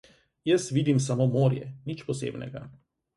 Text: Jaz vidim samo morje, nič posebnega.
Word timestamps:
Jaz 0.49 0.63
vidim 0.77 1.01
samo 1.07 1.27
morje, 1.35 1.67
nič 1.91 2.01
posebnega. 2.09 2.63